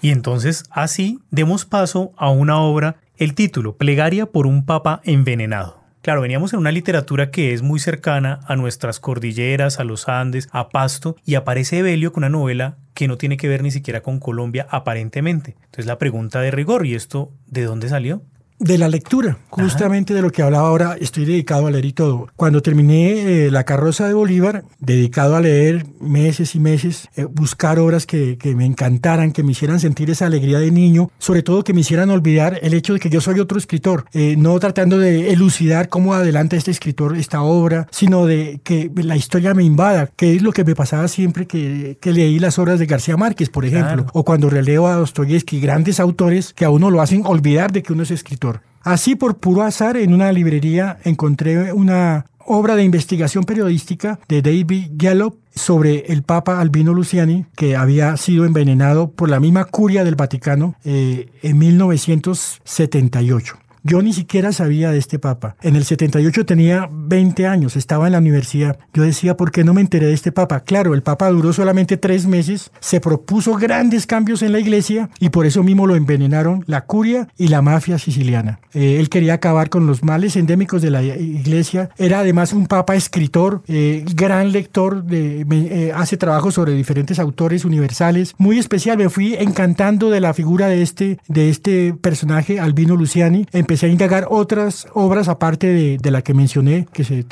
[0.04, 5.82] Y entonces así demos paso a una obra, el título, Plegaria por un Papa envenenado.
[6.02, 10.50] Claro, veníamos en una literatura que es muy cercana a nuestras cordilleras, a los Andes,
[10.52, 14.02] a Pasto, y aparece Evelio con una novela que no tiene que ver ni siquiera
[14.02, 15.56] con Colombia aparentemente.
[15.56, 18.24] Entonces la pregunta de rigor, ¿y esto de dónde salió?
[18.60, 22.30] De la lectura, justamente de lo que hablaba ahora, estoy dedicado a leer y todo.
[22.36, 27.80] Cuando terminé eh, La carroza de Bolívar, dedicado a leer meses y meses, eh, buscar
[27.80, 31.64] obras que, que, me encantaran, que me hicieran sentir esa alegría de niño, sobre todo
[31.64, 34.98] que me hicieran olvidar el hecho de que yo soy otro escritor, eh, no tratando
[34.98, 40.10] de elucidar cómo adelanta este escritor esta obra, sino de que la historia me invada,
[40.16, 43.50] que es lo que me pasaba siempre que, que leí las obras de García Márquez,
[43.50, 47.72] por ejemplo, o cuando releo a Dostoyevsky, grandes autores que a uno lo hacen olvidar
[47.72, 48.53] de que uno es escritor.
[48.84, 54.88] Así por puro azar en una librería encontré una obra de investigación periodística de David
[54.92, 60.16] Gallup sobre el Papa Albino Luciani, que había sido envenenado por la misma curia del
[60.16, 63.63] Vaticano eh, en 1978.
[63.86, 65.58] Yo ni siquiera sabía de este papa.
[65.62, 68.80] En el 78 tenía 20 años, estaba en la universidad.
[68.94, 70.62] Yo decía, ¿por qué no me enteré de este papa?
[70.62, 75.30] Claro, el papa duró solamente tres meses, se propuso grandes cambios en la iglesia y
[75.30, 78.62] por eso mismo lo envenenaron la curia y la mafia siciliana.
[78.74, 81.90] Eh, él quería acabar con los males endémicos de la iglesia.
[81.98, 88.34] Era además un papa escritor, eh, gran lector, eh, hace trabajos sobre diferentes autores universales.
[88.38, 93.46] Muy especial, me fui encantando de la figura de este, de este personaje, Albino Luciani.
[93.82, 97.26] A indagar otras obras aparte de, la que mencioné, que se,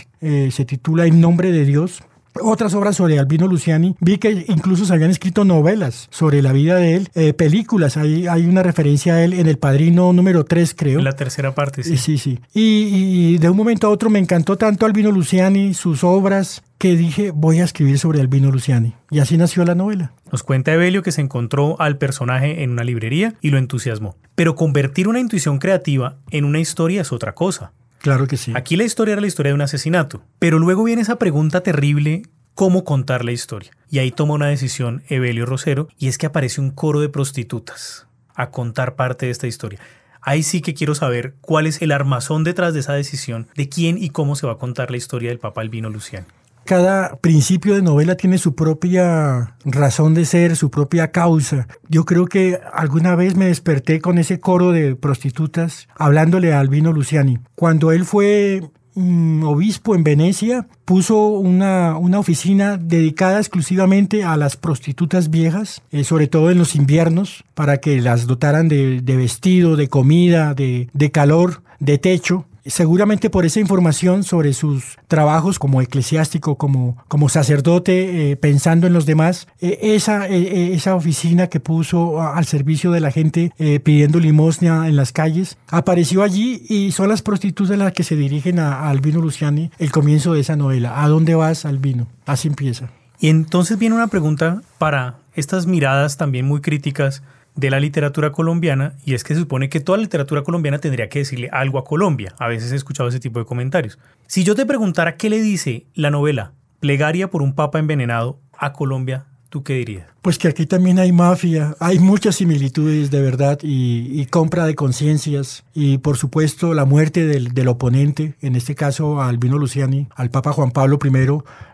[0.52, 2.02] se titula En nombre de Dios
[2.40, 3.96] otras obras sobre Albino Luciani.
[4.00, 7.98] Vi que incluso se habían escrito novelas sobre la vida de él, eh, películas.
[7.98, 11.00] Hay, hay una referencia a él en El Padrino número 3, creo.
[11.00, 11.98] En la tercera parte, sí.
[11.98, 12.40] Sí, sí.
[12.54, 17.32] Y, de un momento a otro me encantó tanto Albino Luciani, sus obras, que dije,
[17.32, 18.94] voy a escribir sobre Albino Luciani.
[19.10, 20.14] Y así nació la novela.
[20.32, 24.16] Nos cuenta Evelio que se encontró al personaje en una librería y lo entusiasmó.
[24.36, 27.74] Pero convertir una intuición creativa en una historia es otra cosa.
[28.02, 28.52] Claro que sí.
[28.56, 32.24] Aquí la historia era la historia de un asesinato, pero luego viene esa pregunta terrible,
[32.56, 33.72] ¿cómo contar la historia?
[33.90, 38.08] Y ahí toma una decisión Evelio Rosero, y es que aparece un coro de prostitutas
[38.34, 39.80] a contar parte de esta historia.
[40.22, 43.98] Ahí sí que quiero saber cuál es el armazón detrás de esa decisión de quién
[43.98, 46.28] y cómo se va a contar la historia del Papa Albino Luciano
[46.66, 51.68] cada principio de novela tiene su propia razón de ser, su propia causa.
[51.90, 56.94] Yo creo que alguna vez me desperté con ese coro de prostitutas hablándole a Albino
[56.94, 57.40] Luciani.
[57.56, 58.62] Cuando él fue
[58.96, 66.04] mm, obispo en Venecia, puso una, una, oficina dedicada exclusivamente a las prostitutas viejas, eh,
[66.04, 71.12] sobre todo en los inviernos, para que las dotaran de, vestido, de comida, de, de
[71.12, 78.32] calor, de techo seguramente por esa información sobre sus trabajos como eclesiástico, como, como sacerdote,
[78.32, 83.00] eh, pensando en los demás, eh, esa, eh, esa oficina que puso al servicio de
[83.00, 83.52] la gente
[83.84, 88.60] pidiendo limosna en las calles, apareció allí y son las prostitutas las que se dirigen
[88.60, 91.04] a, a Albino Luciani el comienzo de esa novela.
[91.04, 92.08] ¿A dónde vas, Albino?
[92.26, 92.90] Así empieza.
[93.20, 97.22] Y entonces viene una pregunta para estas miradas también muy críticas
[97.56, 101.10] de la literatura colombiana y es que se supone que toda la literatura colombiana tendría
[101.10, 102.34] que decirle algo a Colombia.
[102.40, 104.00] A veces he escuchado ese tipo de comentarios.
[104.28, 108.74] Si yo te preguntara qué le dice la novela Plegaria por un papa envenenado a
[108.74, 110.08] Colombia, ¿tú qué dirías?
[110.22, 115.64] Pues que aquí también hay mafia, hay muchas similitudes de verdad y, compra de conciencias
[115.74, 120.54] y por supuesto la muerte del, oponente, en este caso a Albino Luciani, al Papa
[120.54, 121.28] Juan Pablo I,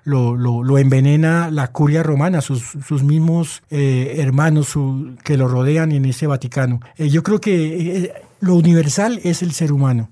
[0.05, 4.73] lo, envenena la curia romana, sus, sus mismos eh, hermanos
[5.23, 6.79] que lo rodean en ese Vaticano.
[6.97, 10.09] Eh, yo creo que eh, lo universal es el ser humano.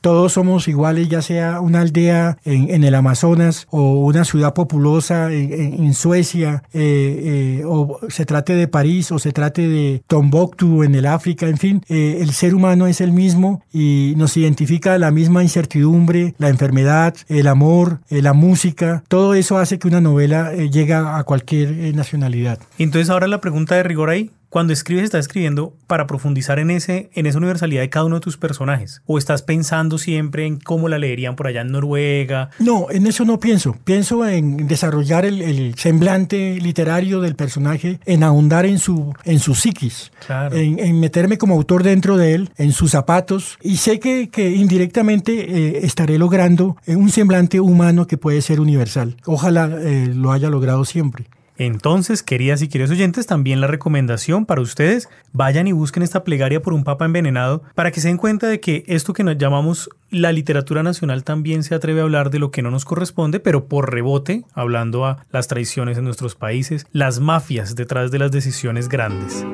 [0.00, 5.92] Todos somos iguales, ya sea una aldea en, el Amazonas o una ciudad populosa en,
[5.92, 11.06] Suecia, eh, eh, o se trate de París o se trate de Tombuctú en el
[11.06, 15.42] África, en fin, eh, el ser humano es el mismo y nos identifica la misma
[15.42, 21.22] incertidumbre, la enfermedad, el amor, la música, todo eso hace que una novela llegue a
[21.24, 22.60] cualquier nacionalidad.
[22.78, 27.10] Entonces ahora la pregunta de rigor ahí, cuando escribes, estás escribiendo para profundizar en, ese,
[27.12, 29.02] en esa universalidad de cada uno de tus personajes.
[29.06, 32.50] ¿O estás pensando siempre en cómo la leerían por allá en Noruega?
[32.58, 33.76] No, en eso no pienso.
[33.84, 40.12] Pienso en desarrollar el, semblante literario del personaje, en ahondar en su, en su psiquis,
[40.52, 43.58] en, meterme como autor dentro de él, en sus zapatos.
[43.62, 49.16] Y sé que, que indirectamente eh, estaré logrando un semblante humano que puede ser universal.
[49.26, 51.26] Ojalá eh, lo haya logrado siempre.
[51.58, 56.62] Entonces, queridas y queridos oyentes, también la recomendación para ustedes, vayan y busquen esta plegaria
[56.62, 59.90] por un papa envenenado para que se den cuenta de que esto que nos llamamos
[60.08, 63.66] la literatura nacional también se atreve a hablar de lo que no nos corresponde, pero
[63.66, 68.88] por rebote, hablando a las traiciones en nuestros países, las mafias detrás de las decisiones
[68.88, 69.44] grandes.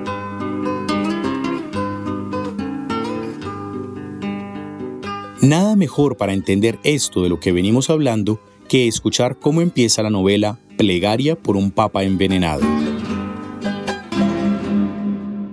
[5.41, 10.11] Nada mejor para entender esto de lo que venimos hablando que escuchar cómo empieza la
[10.11, 12.63] novela Plegaria por un papa envenenado.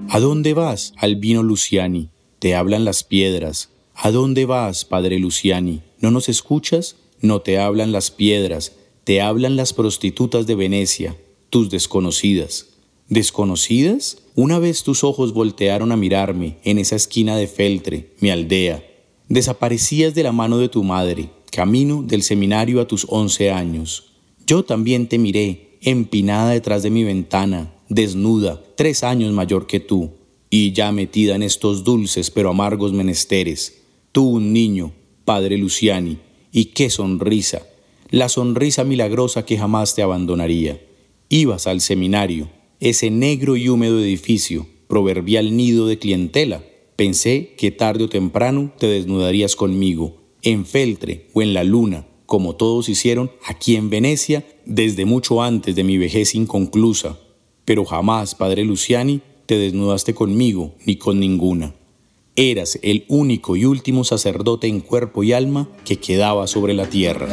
[0.09, 2.09] ¿A dónde vas, Albino Luciani?
[2.39, 3.69] Te hablan las piedras.
[3.95, 5.81] ¿A dónde vas, padre Luciani?
[5.99, 6.95] ¿No nos escuchas?
[7.21, 11.15] No te hablan las piedras, te hablan las prostitutas de Venecia,
[11.49, 12.67] tus desconocidas.
[13.09, 14.17] ¿Desconocidas?
[14.35, 18.83] Una vez tus ojos voltearon a mirarme en esa esquina de Feltre, mi aldea.
[19.29, 24.13] Desaparecías de la mano de tu madre, camino del seminario a tus once años.
[24.47, 30.11] Yo también te miré, empinada detrás de mi ventana, desnuda, tres años mayor que tú,
[30.49, 33.83] y ya metida en estos dulces pero amargos menesteres.
[34.11, 34.93] Tú un niño,
[35.25, 36.17] padre Luciani,
[36.51, 37.67] y qué sonrisa,
[38.09, 40.81] la sonrisa milagrosa que jamás te abandonaría.
[41.29, 46.63] Ibas al seminario, ese negro y húmedo edificio, proverbial nido de clientela,
[47.01, 52.55] Pensé que tarde o temprano te desnudarías conmigo, en feltre o en la luna, como
[52.55, 57.19] todos hicieron aquí en Venecia desde mucho antes de mi vejez inconclusa.
[57.65, 61.75] Pero jamás, padre Luciani, te desnudaste conmigo ni con ninguna.
[62.35, 67.27] Eras el único y último sacerdote en cuerpo y alma que quedaba sobre la tierra.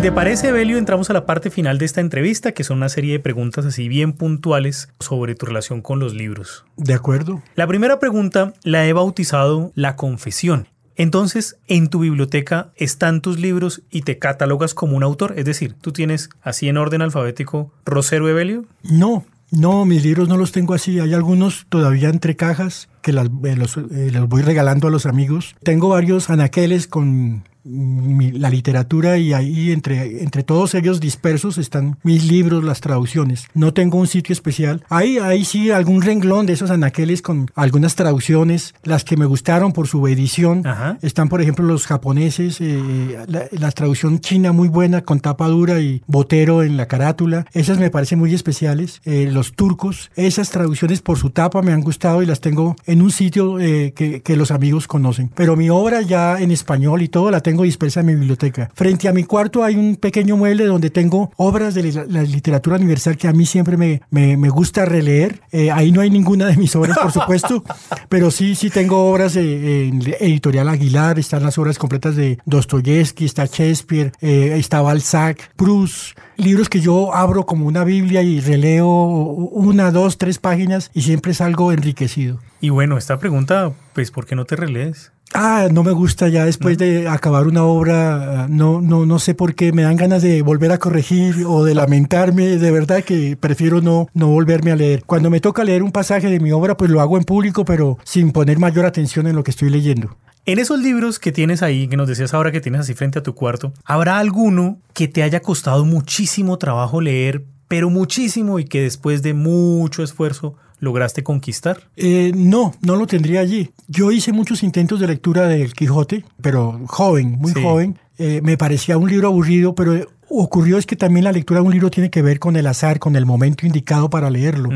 [0.00, 2.88] Si te parece, Belio, entramos a la parte final de esta entrevista, que son una
[2.88, 6.64] serie de preguntas así bien puntuales sobre tu relación con los libros.
[6.78, 7.42] De acuerdo.
[7.54, 10.68] La primera pregunta la he bautizado la confesión.
[10.96, 15.34] Entonces, en tu biblioteca están tus libros y te catalogas como un autor.
[15.36, 18.64] Es decir, tú tienes así en orden alfabético Rosero Evelio.
[18.82, 20.98] No, no, mis libros no los tengo así.
[20.98, 25.04] Hay algunos todavía entre cajas que las, eh, los, eh, los, voy regalando a los
[25.04, 25.56] amigos.
[25.62, 32.24] Tengo varios anaqueles con la literatura y ahí entre, entre todos ellos dispersos están mis
[32.24, 33.46] libros, las traducciones.
[33.54, 34.82] No tengo un sitio especial.
[34.88, 39.72] Hay ahí sí algún renglón de esos anaqueles con algunas traducciones, las que me gustaron
[39.72, 40.62] por su edición.
[41.02, 46.02] Están, por ejemplo, los japoneses, eh, la, traducción china muy buena con tapa dura y
[46.06, 47.46] botero en la carátula.
[47.52, 49.00] Esas me parecen muy especiales.
[49.04, 53.00] Eh, los turcos, esas traducciones por su tapa me han gustado y las tengo en
[53.00, 55.30] un sitio eh, que, que los amigos conocen.
[55.34, 58.70] Pero mi obra ya en español y todo la tengo tengo dispersa en mi biblioteca.
[58.74, 63.16] Frente a mi cuarto hay un pequeño mueble donde tengo obras de la, literatura universal
[63.16, 65.40] que a mí siempre me, me, gusta releer.
[65.50, 67.64] Eh, ahí no hay ninguna de mis obras, por supuesto,
[68.08, 73.46] pero sí, sí tengo obras en Editorial Aguilar, están las obras completas de Dostoyevsky, está
[73.46, 79.90] Shakespeare, eh, está Balzac, Proust, libros que yo abro como una Biblia y releo una,
[79.90, 82.38] dos, tres páginas y siempre salgo enriquecido.
[82.60, 85.10] Y bueno, esta pregunta, pues, ¿por qué no te relees?
[85.32, 89.54] Ah, no me gusta ya después de acabar una obra, no, no, no sé por
[89.54, 93.80] qué, me dan ganas de volver a corregir o de lamentarme, de verdad que prefiero
[93.80, 95.04] no, no volverme a leer.
[95.06, 97.98] Cuando me toca leer un pasaje de mi obra, pues lo hago en público, pero
[98.04, 100.16] sin poner mayor atención en lo que estoy leyendo.
[100.46, 103.22] En esos libros que tienes ahí, que nos decías ahora que tienes así frente a
[103.22, 108.82] tu cuarto, ¿habrá alguno que te haya costado muchísimo trabajo leer, pero muchísimo y que
[108.82, 111.88] después de mucho esfuerzo lograste conquistar?
[111.96, 113.70] Eh, no, no lo tendría allí.
[113.86, 117.98] Yo hice muchos intentos de lectura del Quijote, pero joven, muy joven.
[118.18, 121.72] Eh, me parecía un libro aburrido, pero ocurrió es que también la lectura de un
[121.72, 124.70] libro tiene que ver con el azar, con el momento indicado para leerlo.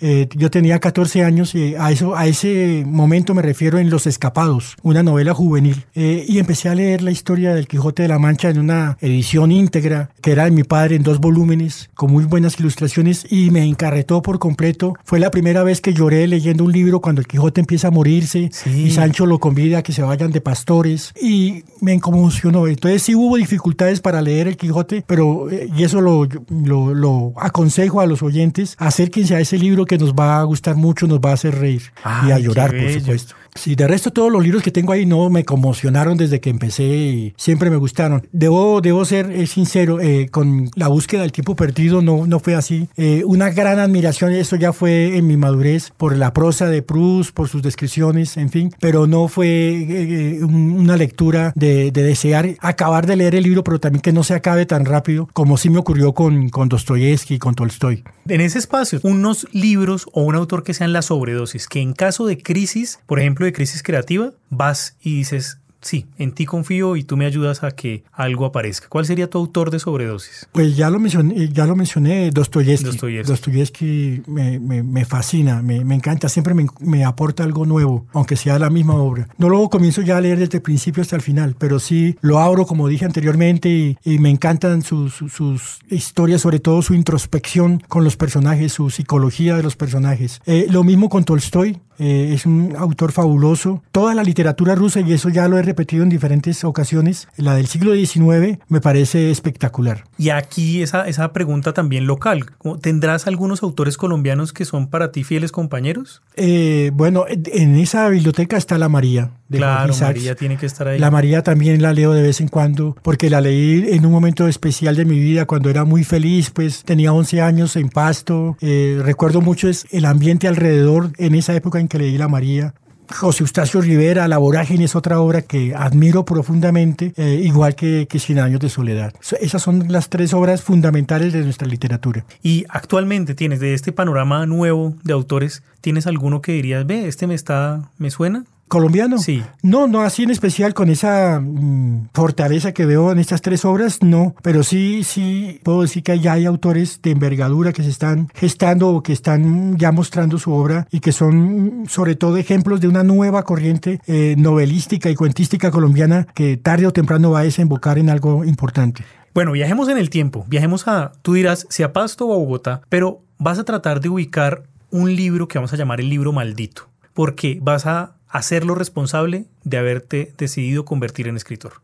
[0.00, 4.06] Eh, yo tenía 14 años y a, eso, a ese momento me refiero en Los
[4.06, 5.84] Escapados, una novela juvenil.
[5.94, 9.52] Eh, y empecé a leer la historia del Quijote de la Mancha en una edición
[9.52, 13.64] íntegra que era de mi padre en dos volúmenes, con muy buenas ilustraciones y me
[13.64, 14.94] encarretó por completo.
[15.04, 18.50] Fue la primera vez que lloré leyendo un libro cuando el Quijote empieza a morirse
[18.66, 22.66] y Sancho lo convida a que se vayan de pastores y me conmocionó.
[22.66, 27.32] Entonces sí hubo dificultades para leer el Quijote, pero eh, y eso lo, lo, lo
[27.36, 31.20] aconsejo a los oyentes, acérquense a ese libro que nos va a gustar mucho, nos
[31.20, 31.82] va a hacer reír
[32.26, 33.34] y a llorar, por supuesto.
[33.56, 36.84] Sí, de resto todos los libros que tengo ahí no me conmocionaron desde que empecé
[36.84, 38.26] y siempre me gustaron.
[38.32, 42.54] Debo, debo ser eh, sincero, eh, con la búsqueda del tiempo perdido no, no fue
[42.54, 42.88] así.
[42.96, 47.32] Eh, una gran admiración, eso ya fue en mi madurez, por la prosa de Proust,
[47.32, 53.34] por sus descripciones, en fin, pero no fue una lectura de, desear acabar de leer
[53.34, 56.50] el libro, pero también que no se acabe tan rápido como sí me ocurrió con,
[56.50, 58.04] con Dostoyevsky y con Tolstoy.
[58.28, 59.75] En ese espacio, unos libros
[60.12, 63.52] o un autor que sean la sobredosis, que en caso de crisis, por ejemplo, de
[63.52, 68.04] crisis creativa, vas y dices, sí, en ti confío y tú me ayudas a que
[68.12, 68.88] algo aparezca.
[68.88, 70.48] ¿Cuál sería tu autor de sobredosis?
[70.52, 73.22] Pues ya lo mencioné, ya lo mencioné Dostoyevsky.
[73.22, 78.70] Dostoyevsky, me, me, fascina, me, me, encanta, siempre me, aporta algo nuevo, aunque sea la
[78.70, 79.28] misma obra.
[79.38, 82.38] No lo comienzo ya a leer desde el principio hasta el final, pero sí lo
[82.38, 88.02] abro, como dije anteriormente, y, me encantan sus, sus, historias, sobre todo su introspección con
[88.02, 90.40] los personajes, su psicología de los personajes.
[90.46, 93.82] Eh, lo mismo con Tolstoy, eh, es un autor fabuloso.
[93.92, 97.66] Toda la literatura rusa, y eso ya lo he repetido en diferentes ocasiones, la del
[97.66, 100.04] siglo XIX me parece espectacular.
[100.16, 102.46] Y aquí esa, esa pregunta también local.
[102.80, 106.22] ¿Tendrás algunos autores colombianos que son para ti fieles compañeros?
[106.34, 109.32] Eh, bueno, en esa biblioteca está La María.
[109.48, 110.98] De claro, María tiene que estar ahí.
[110.98, 114.48] La María también la leo de vez en cuando, porque la leí en un momento
[114.48, 118.56] especial de mi vida, cuando era muy feliz, pues tenía 11 años en Pasto.
[118.62, 122.72] Eh, recuerdo mucho es el ambiente alrededor en esa época en que leí La María.
[123.10, 128.18] José Eustacio Rivera, La Vorágine es otra obra que admiro profundamente, eh, igual que, que
[128.18, 129.14] Cien Años de Soledad.
[129.40, 132.24] Esas son las tres obras fundamentales de nuestra literatura.
[132.42, 137.26] Y actualmente tienes de este panorama nuevo de autores, ¿tienes alguno que dirías, ve, este
[137.26, 138.44] me está, me suena?
[138.68, 139.18] Colombiano.
[139.18, 139.42] Sí.
[139.62, 144.02] No, no así en especial con esa mm, fortaleza que veo en estas tres obras,
[144.02, 144.34] no.
[144.42, 148.88] Pero sí, sí puedo decir que ya hay autores de envergadura que se están gestando
[148.88, 152.88] o que están ya mostrando su obra y que son mm, sobre todo ejemplos de
[152.88, 157.98] una nueva corriente eh, novelística y cuentística colombiana que tarde o temprano va a desembocar
[157.98, 159.04] en algo importante.
[159.34, 160.46] Bueno, viajemos en el tiempo.
[160.48, 164.08] Viajemos a, tú dirás, si a Pasto o a Bogotá, pero vas a tratar de
[164.08, 169.46] ubicar un libro que vamos a llamar el libro maldito, porque vas a hacerlo responsable
[169.64, 171.74] de haberte decidido convertir en escritor.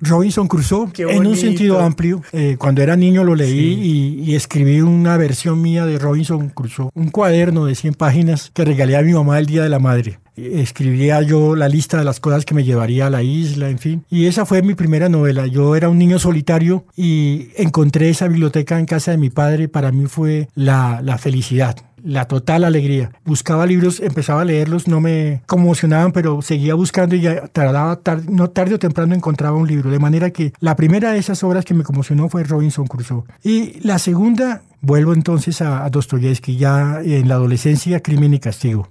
[0.00, 2.22] Robinson Crusoe, en un sentido amplio.
[2.32, 7.10] Eh, cuando era niño lo leí y, escribí una versión mía de Robinson Crusoe, un
[7.10, 10.20] cuaderno de 100 páginas que regalé a mi mamá el Día de la Madre.
[10.36, 14.04] Escribía yo la lista de las cosas que me llevaría a la isla, en fin.
[14.08, 15.48] Y esa fue mi primera novela.
[15.48, 19.68] Yo era un niño solitario y encontré esa biblioteca en casa de mi padre.
[19.68, 23.12] Para mí fue la, la felicidad la total alegría.
[23.24, 28.50] Buscaba libros, empezaba a leerlos, no me conmocionaban, pero seguía buscando y ya tardaba, no
[28.50, 29.90] tarde o temprano encontraba un libro.
[29.90, 33.24] De manera que la primera de esas obras que me conmocionó fue Robinson Crusoe.
[33.42, 38.88] Y la segunda, vuelvo entonces a, a Dostoyevsky, ya en la adolescencia, Crimen y Castigo.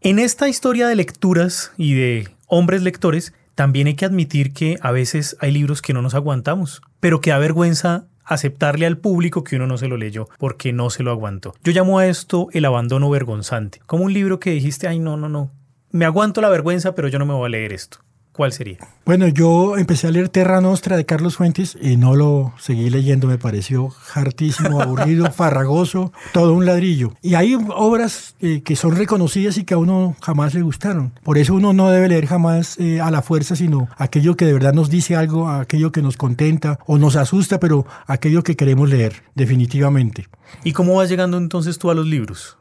[0.00, 4.90] En esta historia de lecturas y de hombres lectores, también hay que admitir que a
[4.90, 9.56] veces hay libros que no nos aguantamos, pero que da vergüenza aceptarle al público que
[9.56, 11.54] uno no se lo leyó porque no se lo aguantó.
[11.62, 15.28] Yo llamo a esto el abandono vergonzante, como un libro que dijiste, ay, no, no,
[15.28, 15.52] no,
[15.90, 17.98] me aguanto la vergüenza, pero yo no me voy a leer esto.
[18.32, 18.78] ¿Cuál sería?
[19.04, 23.26] Bueno, yo empecé a leer Terra Nostra de Carlos Fuentes y no lo seguí leyendo,
[23.26, 27.12] me pareció hartísimo, aburrido, farragoso, todo un ladrillo.
[27.22, 31.12] Y hay obras eh, que son reconocidas y que a uno jamás le gustaron.
[31.24, 34.52] Por eso uno no debe leer jamás eh, a la fuerza, sino aquello que de
[34.52, 38.88] verdad nos dice algo, aquello que nos contenta o nos asusta, pero aquello que queremos
[38.88, 40.28] leer, definitivamente.
[40.62, 42.59] ¿Y cómo vas llegando entonces tú a los libros?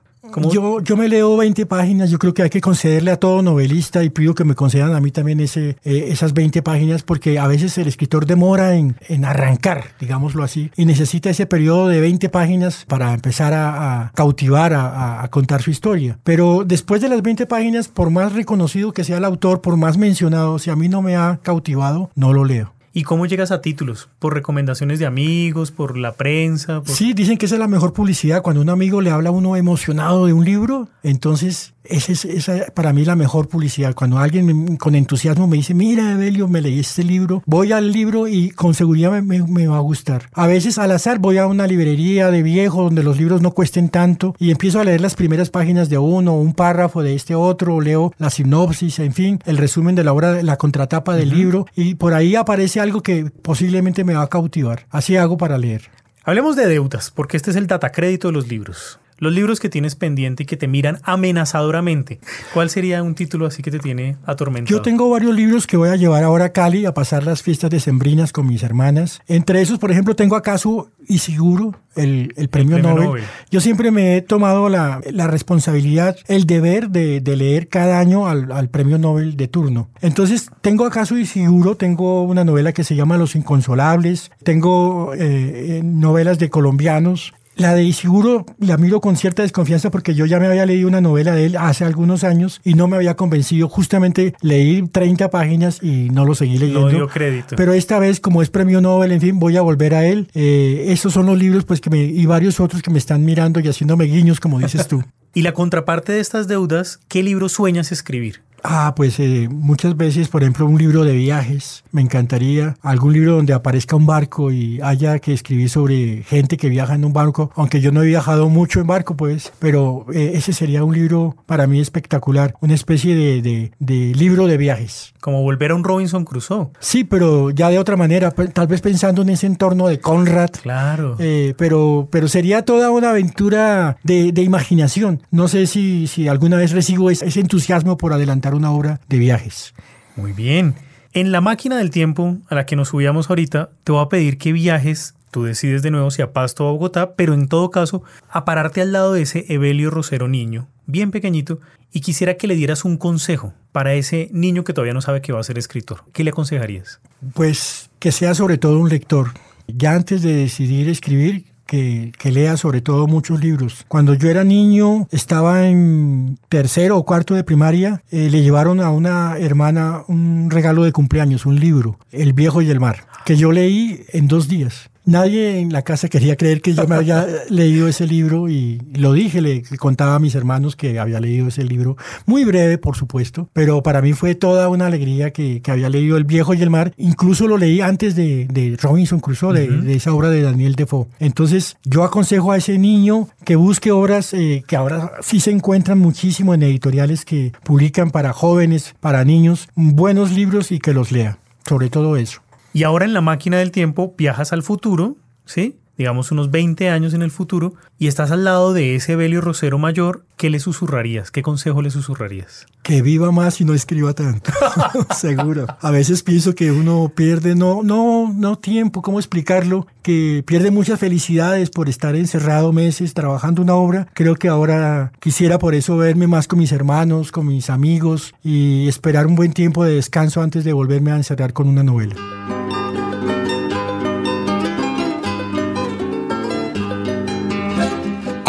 [0.52, 4.04] Yo, yo me leo 20 páginas, yo creo que hay que concederle a todo novelista
[4.04, 7.48] y pido que me concedan a mí también ese, eh, esas 20 páginas porque a
[7.48, 12.30] veces el escritor demora en, en arrancar, digámoslo así, y necesita ese periodo de 20
[12.30, 16.18] páginas para empezar a, cautivar, a, contar su historia.
[16.24, 19.98] Pero después de las 20 páginas, por más reconocido que sea el autor, por más
[19.98, 22.74] mencionado, si a mí no me ha cautivado, no lo leo.
[22.94, 24.10] ¿Y cómo llegas a títulos?
[24.20, 25.72] ¿Por recomendaciones de amigos?
[25.72, 26.82] ¿Por la prensa?
[26.86, 28.42] Sí, dicen que esa es la mejor publicidad.
[28.42, 32.94] Cuando un amigo le habla a uno emocionado de un libro, entonces esa es para
[32.94, 33.96] mí la mejor publicidad.
[33.96, 38.28] Cuando alguien con entusiasmo me dice, mira, Evelio, me leí este libro, voy al libro
[38.28, 40.30] y con seguridad me, va a gustar.
[40.34, 43.90] A veces al azar voy a una librería de viejo donde los libros no cuesten
[43.90, 47.82] tanto y empiezo a leer las primeras páginas de uno, un párrafo de este otro,
[47.82, 51.96] leo la sinopsis, en fin, el resumen de la obra, la contratapa del libro y
[51.96, 54.86] por ahí aparece algo que posiblemente me va a cautivar.
[54.90, 55.90] Así hago para leer.
[56.24, 59.00] Hablemos de deudas, porque este es el datacrédito de los libros.
[59.20, 62.20] Los libros que tienes pendiente y que te miran amenazadoramente.
[62.54, 64.78] ¿Cuál sería un título así que te tiene atormentado?
[64.78, 67.70] Yo tengo varios libros que voy a llevar ahora a Cali a pasar las fiestas
[67.70, 69.22] decembrinas con mis hermanas.
[69.28, 73.24] Entre esos, por ejemplo, tengo acaso Isiguro, el, el, premio, Nobel.
[73.50, 78.28] Yo siempre me he tomado la, la responsabilidad, el deber de, de leer cada año
[78.28, 79.90] al, al, premio Nobel de turno.
[80.02, 86.38] Entonces, tengo acaso Isiguro, tengo una novela que se llama Los Inconsolables, tengo eh, novelas
[86.38, 90.66] de colombianos, la de Isiguro la miro con cierta desconfianza porque yo ya me había
[90.66, 93.68] leído una novela de él hace algunos años y no me había convencido.
[93.68, 96.82] Justamente leí 30 páginas y no lo seguí leyendo.
[96.82, 97.56] No dio crédito.
[97.58, 100.30] Pero esta vez, como es premio Nobel, en fin, voy a volver a él.
[100.34, 103.60] Eh, estos son los libros pues que me, y varios otros que me están mirando
[103.60, 105.04] y haciéndome guiños, como dices tú.
[105.34, 108.42] y la contraparte de estas deudas, ¿qué libro sueñas escribir?
[108.64, 112.76] Ah, pues eh, muchas veces, por ejemplo, un libro de viajes, me encantaría.
[112.82, 117.06] Algún libro donde aparezca un barco y haya que escribir sobre gente que viaja en
[117.06, 120.84] un barco, aunque yo no he viajado mucho en barco, pues, pero eh, ese sería
[120.84, 125.14] un libro para mí espectacular, una especie de, de, libro de viajes.
[125.20, 126.70] Como volver a un Robinson Crusoe.
[126.80, 130.50] Sí, pero ya de otra manera, tal vez pensando en ese entorno de Conrad.
[130.62, 131.16] Claro.
[131.20, 135.22] Eh, pero, pero sería toda una aventura de, de imaginación.
[135.32, 139.74] No sé si, si alguna vez recibo ese entusiasmo por adelantar una obra de viajes.
[140.16, 140.76] Muy bien.
[141.14, 144.38] En la máquina del tiempo a la que nos subíamos ahorita, te voy a pedir
[144.38, 147.72] que viajes, tú decides de nuevo si a Pasto o a Bogotá, pero en todo
[147.72, 151.60] caso, a pararte al lado de ese Evelio Rosero niño, bien pequeñito,
[151.92, 155.34] y quisiera que le dieras un consejo para ese niño que todavía no sabe que
[155.34, 156.04] va a ser escritor.
[156.14, 157.00] ¿Qué le aconsejarías?
[157.34, 159.32] Pues que sea sobre todo un lector.
[159.68, 163.86] Ya antes de decidir escribir, que, lea sobre todo muchos libros.
[163.88, 168.90] Cuando yo era niño, estaba en tercero o cuarto de primaria, eh, le llevaron a
[168.90, 173.52] una hermana un regalo de cumpleaños, un libro, El viejo y el mar, que yo
[173.52, 174.89] leí en dos días.
[175.10, 179.14] Nadie en la casa quería creer que yo me había leído ese libro y lo
[179.14, 181.98] dije, le contaba a mis hermanos que había leído ese libro,
[182.28, 186.26] muy breve por supuesto, pero para mí fue toda una alegría que, había leído El
[186.26, 190.44] viejo y el mar, incluso lo leí antes de, Robinson Crusoe, de, esa obra de
[190.44, 191.08] Daniel Defoe.
[191.20, 195.98] Entonces yo aconsejo a ese niño que busque obras eh, que ahora sí se encuentran
[195.98, 201.40] muchísimo en editoriales que publican para jóvenes, para niños, buenos libros y que los lea,
[201.68, 202.42] sobre todo eso.
[202.74, 205.78] Y ahora en la máquina del tiempo viajas al futuro, ¿sí?
[206.00, 209.78] digamos unos 20 años en el futuro, y estás al lado de ese Belio Rosero
[209.78, 211.30] mayor, ¿qué le susurrarías?
[211.30, 212.68] ¿Qué consejo le susurrarías?
[212.84, 214.50] Que viva más y no escriba tanto.
[215.14, 215.68] Seguro.
[215.82, 219.88] A veces pienso que uno pierde, no, no, no tiempo, ¿cómo explicarlo?
[220.02, 224.08] Que pierde muchas felicidades por estar encerrado meses trabajando una obra.
[224.14, 228.88] Creo que ahora quisiera por eso verme más con mis hermanos, con mis amigos y
[228.88, 232.16] esperar un buen tiempo de descanso antes de volverme a encerrar con una novela.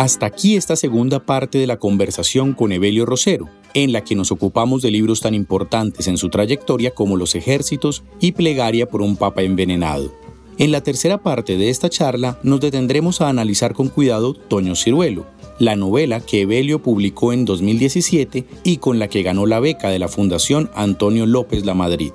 [0.00, 4.32] Hasta aquí esta segunda parte de la conversación con Evelio Rosero, en la que nos
[4.32, 9.18] ocupamos de libros tan importantes en su trayectoria como Los Ejércitos y Plegaria por un
[9.18, 10.10] Papa Envenenado.
[10.56, 15.26] En la tercera parte de esta charla nos detendremos a analizar con cuidado Toño Ciruelo,
[15.58, 19.98] la novela que Evelio publicó en 2017 y con la que ganó la beca de
[19.98, 22.12] la Fundación Antonio López La Madrid.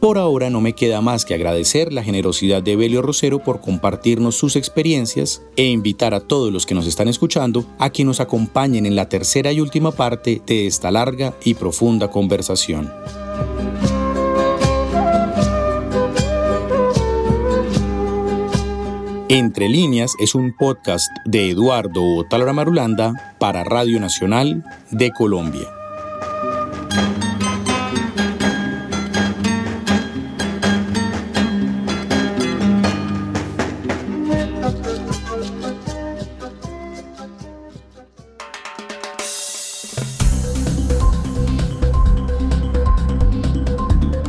[0.00, 4.34] Por ahora no me queda más que agradecer la generosidad de Belio Rosero por compartirnos
[4.34, 8.86] sus experiencias e invitar a todos los que nos están escuchando a que nos acompañen
[8.86, 12.90] en la tercera y última parte de esta larga y profunda conversación.
[19.28, 25.68] Entre líneas es un podcast de Eduardo Otalora Marulanda para Radio Nacional de Colombia.